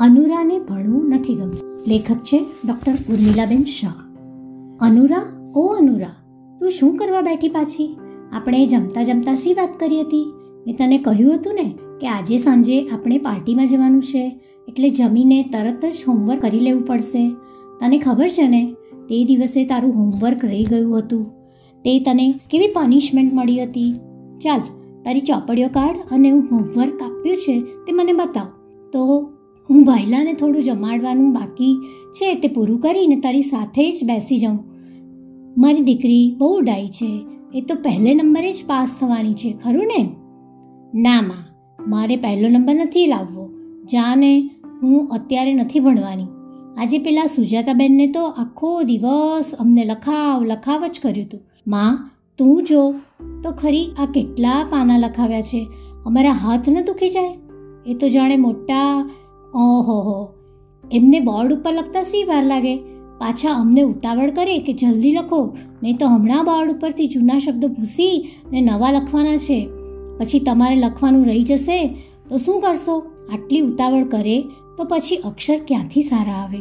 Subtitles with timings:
[0.00, 1.72] અનુરાને ભણવું નથી ગમતું.
[1.88, 3.90] લેખક છે ડૉક્ટર ઉર્મિલાબેન શાહ.
[4.80, 5.22] અનુરા,
[5.56, 6.10] ઓ અનુરા,
[6.60, 7.96] તું શું કરવા બેઠી પાછી?
[8.32, 10.32] આપણે જમતા જમતા શી વાત કરી હતી?
[10.66, 15.84] મેં તને કહ્યું હતું ને કે આજે સાંજે આપણે પાર્ટીમાં જવાનું છે, એટલે જમીને તરત
[15.84, 17.30] જ હોમવર્ક કરી લેવું પડશે.
[17.80, 18.74] તને ખબર છે ને,
[19.08, 21.26] તે દિવસે તારું હોમવર્ક રહી ગયું હતું.
[21.84, 23.92] તે તને કેવી પનિશમેન્ટ મળી હતી?
[24.42, 24.60] ચાલ,
[25.04, 28.46] તારી ચોપડીઓ કાઢ અને હું હોમવર્ક આપ્યું છે તે મને બતાવ.
[28.92, 29.32] તો
[29.70, 34.58] હું ભાઈલાને થોડું જમાડવાનું બાકી છે તે પૂરું કરીને તારી સાથે જ બેસી જાઉં.
[35.58, 37.26] મારી દીકરી બહુ ડાઈ છે.
[37.54, 40.10] એ તો પહેલે નંબરે જ પાસ થવાની છે, ખરું ને?
[40.94, 43.50] ના માં, મારે પહેલો નંબર નથી લાવવો.
[43.84, 44.50] જાને,
[44.82, 46.26] હું અત્યારે નથી ભણવાની.
[46.76, 52.94] આજે પેલા સુજાતાબેનને તો આખો દિવસ અમને લખાવ લખાવ જ કર્યું હતું માં, તું જો,
[53.42, 55.66] તો ખરી આ કેટલા પાના લખાવ્યા છે?
[56.06, 57.38] અમારા હાથ ન દુખી જાય?
[57.86, 59.10] એ તો જાણે મોટા
[59.56, 60.34] ઓહો
[60.92, 62.76] એમને બોર્ડ ઉપર લખતા સી વાર લાગે?
[63.18, 65.56] પાછા અમને ઉતાવળ કરે કે જલ્દી લખો.
[65.82, 69.68] નહીં તો હમણાં બોર્ડ ઉપરથી જૂના શબ્દો ભૂસી ને નવા લખવાના છે.
[70.18, 71.96] પછી તમારે લખવાનું રહી જશે,
[72.28, 73.02] તો શું કરશો?
[73.32, 74.42] આટલી ઉતાવળ કરે
[74.78, 76.58] તો પછી અક્ષર ક્યાંથી સારા આવે?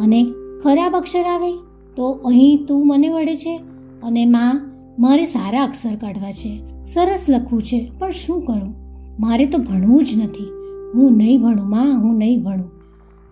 [0.00, 0.26] અને
[0.62, 1.52] ખરાબ અક્ષર આવે?
[1.96, 3.56] તો અહીં તું મને વળે છે.
[4.02, 6.84] અને માં, મારે સારા અક્ષર કાઢવા છે.
[6.84, 8.74] સરસ લખવું છે, પણ શું કરું?
[9.20, 10.63] મારે તો ભણવું જ નથી.
[10.94, 12.70] હું નહીં ભણું, માં, હું નહીં ભણું.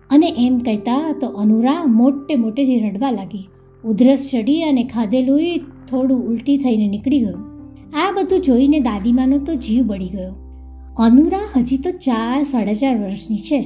[0.09, 3.49] અને એમ કહેતા તો અનુરા મોટે મોટેથી રડવા લાગી.
[3.85, 5.39] ઉધરસ ચડી અને ખાધેલું
[5.89, 7.39] થોડું ઉલટી થઈને નીકળી ગયું.
[7.93, 10.35] આ બધું જોઈને દાદીમાનો તો જીવ બળી ગયો.
[10.99, 13.61] અનુરા હજી તો ચાર, સાડા ચાર વર્ષની છે.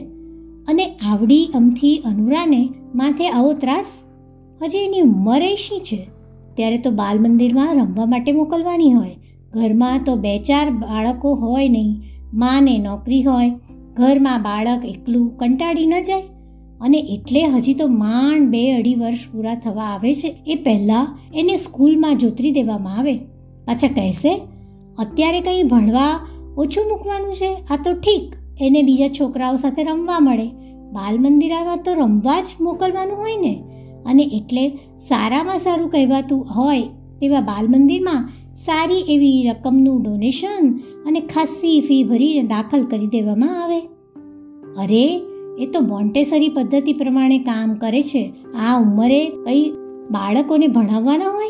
[0.67, 4.03] અને આવડી અમથી અનુરાને માથે આવો ત્રાસ?
[4.63, 6.07] હજી એની ઉંમર શી છે.
[6.55, 9.15] ત્યારે તો બાલ મંદિરમાં રમવા માટે મોકલવાની હોય.
[9.53, 12.01] ઘરમાં તો બે ચાર બાળકો હોય નહીં.
[12.33, 13.51] માને નોકરી હોય.
[13.97, 16.21] ઘરમાં બાળક એકલું કંટાળી ન જાય
[16.81, 21.55] અને એટલે હજી તો માંડ બે અઢી વર્ષ પૂરા થવા આવે છે, એ પહેલાં એને
[21.55, 23.15] સ્કૂલમાં જોતરી દેવામાં આવે.
[23.65, 24.41] પાછા કહેશે,
[24.99, 26.27] અત્યારે કંઈ ભણવા
[26.57, 27.55] ઓછું મૂકવાનું છે?
[27.69, 30.47] આ તો ઠીક, એને બીજા છોકરાઓ સાથે રમવા મળે.
[30.91, 33.53] બાલ મંદિરમાં તો રમવા જ મોકલવાનું હોય ને.
[34.05, 36.81] અને એટલે સારામાં સારું કહેવાતું હોય
[37.21, 43.79] તેવા બાલ મંદિરમાં સારી એવી રકમનું ડોનેશન અને ખાસી ફી ભરીને દાખલ કરી દેવામાં આવે.
[44.77, 45.21] અરે,
[45.59, 48.33] એ તો મોન્ટેસરી પદ્ધતિ પ્રમાણે કામ કરે છે.
[48.55, 49.69] આ ઉંમરે કંઈ
[50.11, 51.47] બાળકોને ભણાવવાના હોય?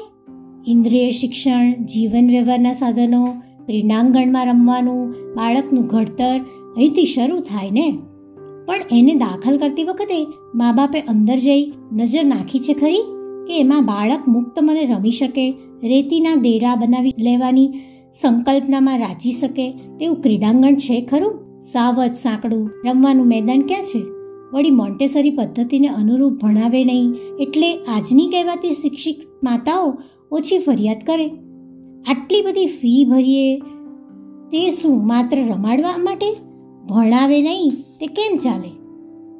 [0.67, 3.25] ઇન્દ્રિય શિક્ષણ, જીવન વ્યવહારના સાધનો,
[3.66, 6.40] ક્રીડાંગણમાં રમવાનું, બાળકનું ઘડતર,
[6.75, 8.00] અહીંથી શરૂ થાય ને.
[8.66, 13.03] પણ એને દાખલ કરતી વખતે મા બાપે અંદર જઈ નજર નાખી છે ખરી?
[13.47, 17.70] કે એમાં બાળક મુક્ત મને રમી શકે રેતીના દેરા બનાવી લેવાની
[18.14, 21.62] સંકલ્પનામાં રાજી શકે તેવું ક્રીડાંગણ છે ખરું?
[21.62, 24.00] સાવજ સાંકડું રમવાનું મેદાન ક્યાં છે?
[24.54, 29.98] વળી મોન્ટેસરી પદ્ધતિને અનુરૂપ ભણાવે નહીં એટલે આજની કહેવાતી શિક્ષિત માતાઓ
[30.32, 31.28] ઓછી ફરિયાદ કરે.
[32.08, 33.59] આટલી બધી ફી ભરીએ
[34.52, 36.34] તે શું માત્ર રમાડવા માટે?
[36.90, 38.70] ભણાવે નહીં તે કેમ ચાલે?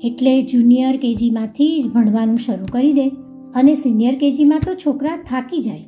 [0.08, 3.08] એટલે જુનિયર કેજીમાંથી જ ભણવાનું શરૂ કરી દે
[3.56, 5.86] અને સિનિયર કેજીમાં તો છોકરા થાકી જાય.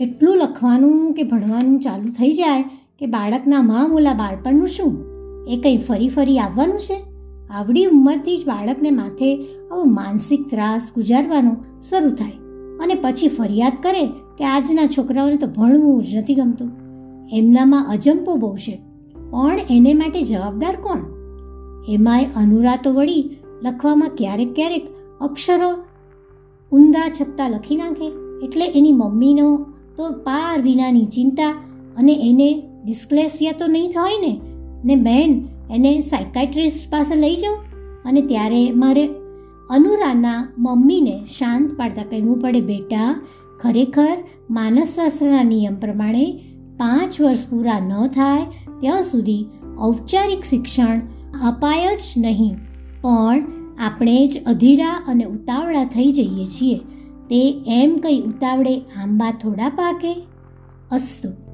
[0.00, 2.62] એટલું લખવાનું કે ભણવાનું ચાલુ થઈ જાય
[2.98, 5.06] કે બાળકના મામૂલા બાળપણનું શું?
[5.48, 7.02] એ કંઈ ફરી ફરી આવવાનું છે?
[7.50, 12.32] આવડી ઉંમરથી જ બાળકને માથે આવો માનસિક ત્રાસ ગુજારવાનો શરૂ થાય
[12.80, 14.06] અને પછી ફરિયાદ કરે
[14.38, 16.70] કે આજના છોકરાઓને તો ભણવું જ નથી ગમતું.
[17.32, 18.78] એમનામાં અજંપો બહુ છે.
[19.30, 20.98] પણ એને માટે જવાબદાર કોણ?
[21.88, 24.88] એમાંય અનુરા તો વળી લખવામાં ક્યારેક ક્યારેક
[25.20, 25.70] અક્ષરો
[26.72, 28.12] ઊંધા છત્તા લખી નાખે.
[28.44, 29.66] એટલે એની મમ્મીનો
[29.98, 31.50] તો પાર વિનાની ચિંતા
[31.96, 34.40] અને એને ડિસ્ક્લેસિયા તો નહીં થાય ને?
[34.84, 37.56] ને બેન, એને સાયકાટ્રિસ્ટ પાસે લઈ જાઉં
[38.04, 39.06] અને ત્યારે મારે
[39.70, 43.20] અનુરાના મમ્મીને શાંત પાડતા કહેવું પડે, બેટા,
[43.60, 46.40] ખરેખર માનસશાસ્ત્રના નિયમ પ્રમાણે
[46.78, 48.42] પાંચ વર્ષ પૂરા ન થાય
[48.80, 49.46] ત્યાં સુધી
[49.82, 51.00] ઔપચારિક શિક્ષણ
[51.48, 52.54] અપાય જ નહીં.
[53.02, 53.44] પણ
[53.78, 56.80] આપણે જ અધીરા અને ઉતાવળા થઈ જઈએ છીએ.
[57.28, 60.14] તે એમ કંઈ ઉતાવળે આંબા થોડા પાકે?
[60.90, 61.47] અસ્તુ.